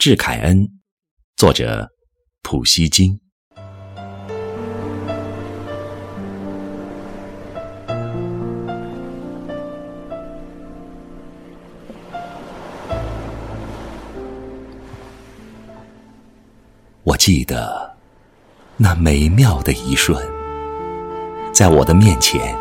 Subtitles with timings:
[0.00, 0.66] 致凯恩，
[1.36, 1.86] 作者
[2.40, 3.20] 普希金。
[17.02, 17.94] 我记得
[18.78, 20.18] 那美妙的一瞬，
[21.52, 22.56] 在我的面前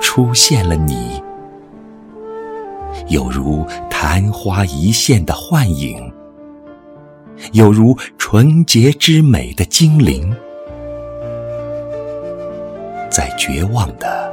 [0.00, 1.22] 出现了你，
[3.08, 6.13] 有如昙花一现的幻影，
[7.52, 10.34] 有如纯洁之美的精灵，
[13.10, 14.32] 在绝望的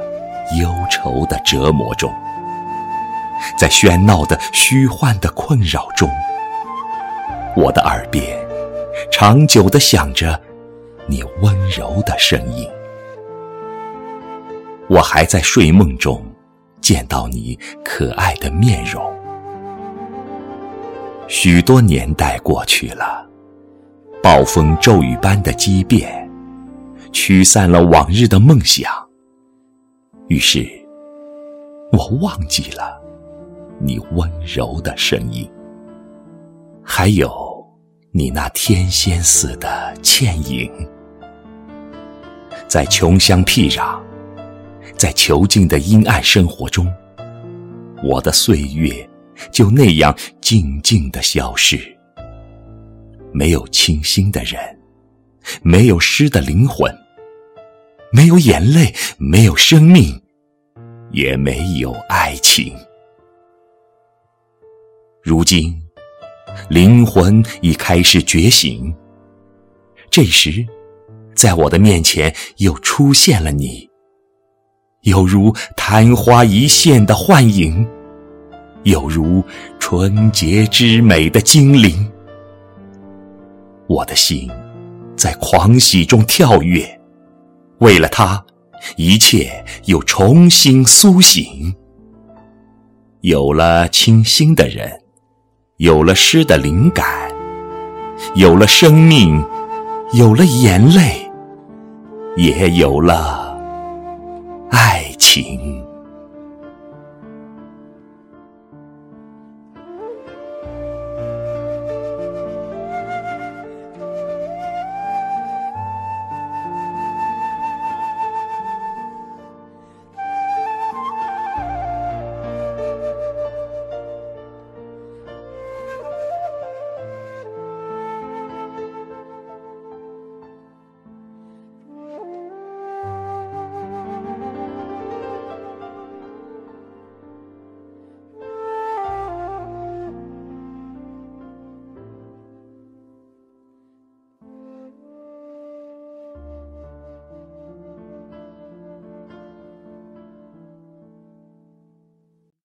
[0.60, 2.12] 忧愁的折磨中，
[3.58, 6.08] 在喧闹的虚幻的困扰中，
[7.56, 8.38] 我的耳边。
[9.10, 10.38] 长久的响着
[11.06, 12.68] 你温柔的声音，
[14.88, 16.24] 我还在睡梦中
[16.80, 19.02] 见到你可爱的面容。
[21.28, 23.26] 许多年代过去了，
[24.22, 26.30] 暴风骤雨般的激变，
[27.12, 28.92] 驱散了往日的梦想。
[30.28, 30.68] 于是，
[31.92, 33.00] 我忘记了
[33.80, 35.50] 你温柔的声音，
[36.82, 37.50] 还有。
[38.14, 40.70] 你那天仙似的倩影，
[42.68, 43.98] 在穷乡僻壤，
[44.98, 46.86] 在囚禁的阴暗生活中，
[48.04, 49.08] 我的岁月
[49.50, 51.78] 就那样静静的消失。
[53.32, 54.60] 没有清新的人，
[55.62, 56.94] 没有诗的灵魂，
[58.12, 60.20] 没有眼泪，没有生命，
[61.10, 62.74] 也没有爱情。
[65.22, 65.76] 如今。
[66.68, 68.94] 灵魂已开始觉醒。
[70.10, 70.64] 这时，
[71.34, 73.88] 在我的面前又出现了你，
[75.00, 77.88] 犹如昙花一现的幻影，
[78.84, 79.42] 有如
[79.78, 82.10] 纯洁之美的精灵。
[83.88, 84.50] 我的心
[85.16, 86.84] 在狂喜中跳跃，
[87.78, 88.44] 为了他，
[88.96, 91.74] 一切又重新苏醒，
[93.20, 94.98] 有了清新的人。
[95.78, 97.04] 有了诗的灵感，
[98.36, 99.44] 有了生命，
[100.12, 101.28] 有了眼泪，
[102.36, 103.58] 也有了
[104.70, 105.84] 爱情。